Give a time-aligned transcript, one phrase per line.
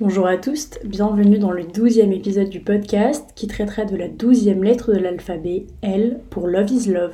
[0.00, 4.64] Bonjour à tous, bienvenue dans le douzième épisode du podcast qui traitera de la douzième
[4.64, 7.12] lettre de l'alphabet, L pour Love is Love.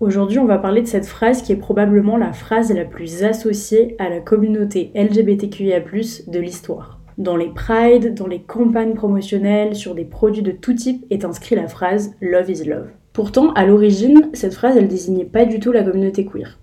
[0.00, 3.94] Aujourd'hui, on va parler de cette phrase qui est probablement la phrase la plus associée
[4.00, 6.98] à la communauté LGBTQIA+ de l'histoire.
[7.18, 11.54] Dans les prides, dans les campagnes promotionnelles, sur des produits de tout type est inscrit
[11.54, 12.88] la phrase Love is Love.
[13.18, 16.56] Pourtant, à l'origine, cette phrase, elle désignait pas du tout la communauté queer.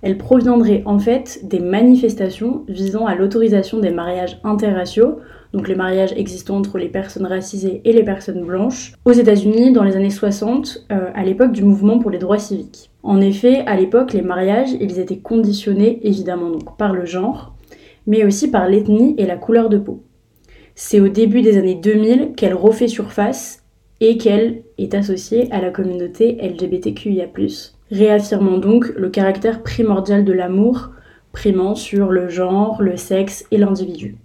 [0.00, 5.18] Elle proviendrait en fait des manifestations visant à l'autorisation des mariages interraciaux,
[5.52, 9.84] donc les mariages existants entre les personnes racisées et les personnes blanches, aux États-Unis dans
[9.84, 12.90] les années 60, euh, à l'époque du mouvement pour les droits civiques.
[13.02, 17.54] En effet, à l'époque, les mariages, ils étaient conditionnés évidemment donc par le genre,
[18.06, 20.02] mais aussi par l'ethnie et la couleur de peau.
[20.74, 23.67] C'est au début des années 2000 qu'elle refait surface
[24.00, 27.28] et qu'elle est associée à la communauté LGBTQIA+,
[27.90, 30.90] réaffirmant donc le caractère primordial de l'amour,
[31.32, 34.16] primant sur le genre, le sexe et l'individu.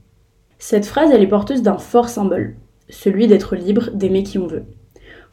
[0.60, 2.56] Cette phrase, elle est porteuse d'un fort symbole,
[2.90, 4.64] celui d'être libre d'aimer qui on veut.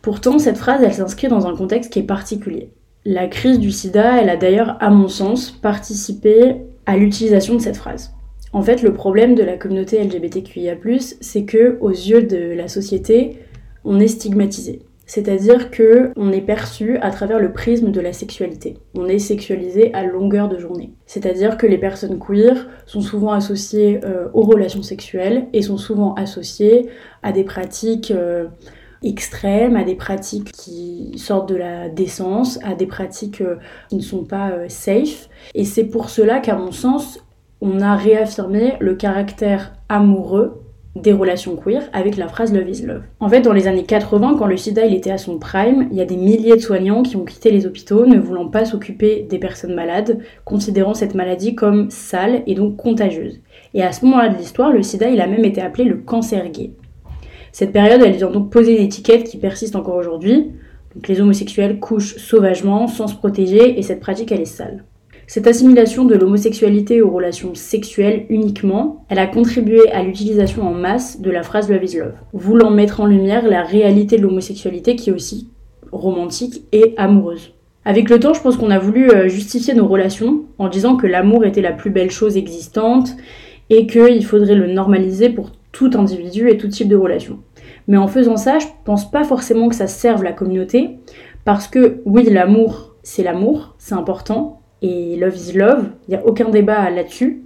[0.02, 2.70] Pourtant, cette phrase, elle s'inscrit dans un contexte qui est particulier.
[3.04, 7.76] La crise du sida, elle a d'ailleurs, à mon sens, participé à l'utilisation de cette
[7.76, 8.12] phrase.
[8.52, 10.74] En fait, le problème de la communauté LGBTQIA+,
[11.20, 13.38] c'est que, aux yeux de la société,
[13.84, 14.82] on est stigmatisé.
[15.10, 18.76] C'est-à-dire que on est perçu à travers le prisme de la sexualité.
[18.94, 20.92] On est sexualisé à longueur de journée.
[21.04, 26.14] C'est-à-dire que les personnes queer sont souvent associées euh, aux relations sexuelles et sont souvent
[26.14, 26.90] associées
[27.24, 28.46] à des pratiques euh,
[29.02, 33.56] extrêmes, à des pratiques qui sortent de la décence, à des pratiques euh,
[33.88, 35.28] qui ne sont pas safe.
[35.56, 37.18] Et c'est pour cela qu'à mon sens,
[37.60, 40.62] on a réaffirmé le caractère amoureux
[40.96, 43.02] des relations queer avec la phrase Love is Love.
[43.20, 46.00] En fait, dans les années 80, quand le sida était à son prime, il y
[46.00, 49.38] a des milliers de soignants qui ont quitté les hôpitaux ne voulant pas s'occuper des
[49.38, 53.40] personnes malades, considérant cette maladie comme sale et donc contagieuse.
[53.74, 56.50] Et à ce moment-là de l'histoire, le sida il a même été appelé le cancer
[56.50, 56.72] gay.
[57.52, 60.52] Cette période, elle vient donc poser une étiquette qui persiste encore aujourd'hui.
[60.94, 64.84] Donc les homosexuels couchent sauvagement, sans se protéger, et cette pratique elle est sale.
[65.32, 71.20] Cette assimilation de l'homosexualité aux relations sexuelles uniquement, elle a contribué à l'utilisation en masse
[71.20, 75.08] de la phrase Love is Love, voulant mettre en lumière la réalité de l'homosexualité qui
[75.08, 75.48] est aussi
[75.92, 77.52] romantique et amoureuse.
[77.84, 81.06] Avec le temps, je pense qu'on a voulu euh, justifier nos relations en disant que
[81.06, 83.16] l'amour était la plus belle chose existante
[83.68, 87.38] et qu'il faudrait le normaliser pour tout individu et tout type de relation.
[87.86, 90.98] Mais en faisant ça, je pense pas forcément que ça serve la communauté,
[91.44, 96.26] parce que oui, l'amour, c'est l'amour, c'est important, et love is love, il n'y a
[96.26, 97.42] aucun débat là-dessus.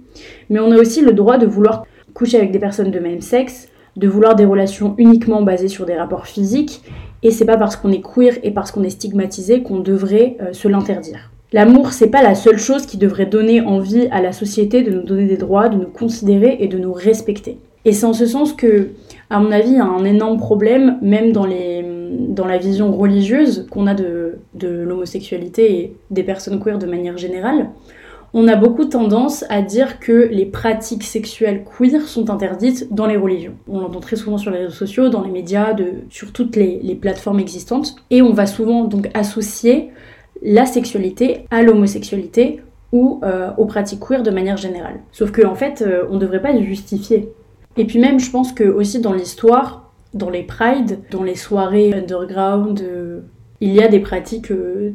[0.49, 3.67] Mais on a aussi le droit de vouloir coucher avec des personnes de même sexe,
[3.95, 6.81] de vouloir des relations uniquement basées sur des rapports physiques,
[7.23, 10.53] et c'est pas parce qu'on est queer et parce qu'on est stigmatisé qu'on devrait euh,
[10.53, 11.31] se l'interdire.
[11.53, 15.03] L'amour, c'est pas la seule chose qui devrait donner envie à la société de nous
[15.03, 17.59] donner des droits, de nous considérer et de nous respecter.
[17.85, 18.89] Et c'est en ce sens que,
[19.29, 21.84] à mon avis, il y a un énorme problème, même dans, les,
[22.29, 27.17] dans la vision religieuse qu'on a de, de l'homosexualité et des personnes queer de manière
[27.17, 27.69] générale.
[28.33, 33.15] On a beaucoup tendance à dire que les pratiques sexuelles queer sont interdites dans les
[33.15, 33.53] religions.
[33.69, 36.79] On l'entend très souvent sur les réseaux sociaux, dans les médias, de, sur toutes les,
[36.83, 37.95] les plateformes existantes.
[38.09, 39.91] Et on va souvent donc associer
[40.41, 42.61] la sexualité à l'homosexualité
[42.91, 44.99] ou euh, aux pratiques queer de manière générale.
[45.13, 47.29] Sauf qu'en en fait, euh, on ne devrait pas justifier
[47.77, 49.84] et puis même, je pense que aussi dans l'histoire,
[50.15, 53.19] dans les prides, dans les soirées underground, euh,
[53.59, 54.93] il y a des pratiques euh,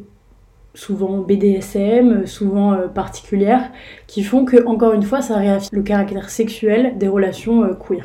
[0.74, 3.70] souvent BDSM, souvent euh, particulières,
[4.06, 8.04] qui font que, encore une fois, ça réaffirme le caractère sexuel des relations queer.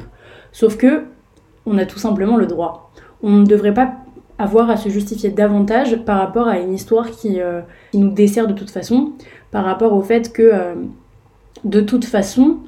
[0.52, 1.06] Sauf que,
[1.66, 2.92] on a tout simplement le droit.
[3.24, 3.94] On ne devrait pas
[4.38, 7.40] avoir à se justifier davantage par rapport à une histoire qui
[7.94, 9.14] nous dessert de toute façon,
[9.50, 10.76] par rapport au fait que,
[11.64, 12.60] de toute façon,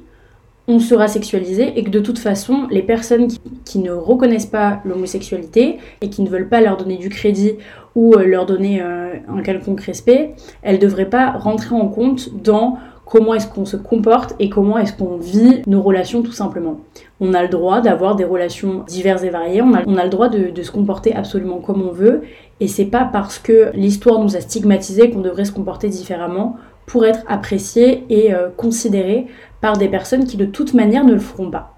[0.68, 3.28] on sera sexualisé et que de toute façon, les personnes
[3.64, 7.54] qui, ne reconnaissent pas l'homosexualité et qui ne veulent pas leur donner du crédit
[7.94, 12.30] ou euh, leur donner euh, un quelconque respect, elles ne devraient pas rentrer en compte
[12.42, 16.80] dans comment est-ce qu'on se comporte et comment est-ce qu'on vit nos relations tout simplement.
[17.20, 20.50] On a le droit d'avoir des relations diverses et variées, on a, le droit de,
[20.50, 22.22] de, se comporter absolument comme on veut
[22.60, 26.56] et c'est pas parce que l'histoire nous a stigmatisé qu'on devrait se comporter différemment
[26.88, 29.26] pour être apprécié et euh, considéré
[29.60, 31.76] par des personnes qui de toute manière ne le feront pas.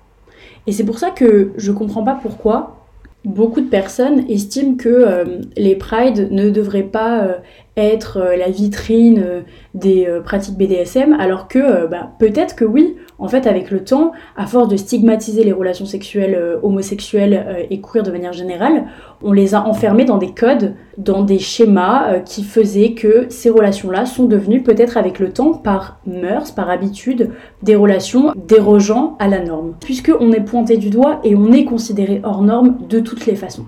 [0.67, 2.81] Et c'est pour ça que je comprends pas pourquoi
[3.25, 5.25] beaucoup de personnes estiment que euh,
[5.57, 7.35] les prides ne devraient pas euh,
[7.77, 13.47] être euh, la vitrine des pratiques BDSM, alors que bah, peut-être que oui, en fait,
[13.47, 18.33] avec le temps, à force de stigmatiser les relations sexuelles homosexuelles et queer de manière
[18.33, 18.87] générale,
[19.23, 24.07] on les a enfermés dans des codes, dans des schémas qui faisaient que ces relations-là
[24.07, 27.31] sont devenues peut-être avec le temps, par mœurs, par habitude,
[27.63, 29.75] des relations dérogeant à la norme.
[29.81, 33.37] Puisque on est pointé du doigt et on est considéré hors norme de toutes les
[33.37, 33.67] façons.